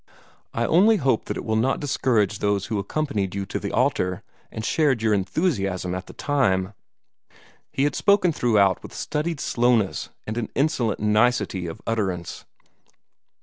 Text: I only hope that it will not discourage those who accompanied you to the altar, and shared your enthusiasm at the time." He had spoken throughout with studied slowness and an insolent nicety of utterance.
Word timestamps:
I 0.51 0.65
only 0.65 0.97
hope 0.97 1.25
that 1.25 1.37
it 1.37 1.45
will 1.45 1.55
not 1.55 1.79
discourage 1.79 2.39
those 2.39 2.65
who 2.65 2.79
accompanied 2.79 3.35
you 3.35 3.45
to 3.45 3.59
the 3.59 3.71
altar, 3.71 4.23
and 4.51 4.65
shared 4.65 5.03
your 5.03 5.13
enthusiasm 5.13 5.93
at 5.93 6.07
the 6.07 6.13
time." 6.13 6.73
He 7.71 7.83
had 7.83 7.93
spoken 7.93 8.31
throughout 8.33 8.81
with 8.81 8.95
studied 8.95 9.39
slowness 9.39 10.09
and 10.25 10.39
an 10.39 10.49
insolent 10.55 11.01
nicety 11.01 11.67
of 11.67 11.83
utterance. 11.85 12.45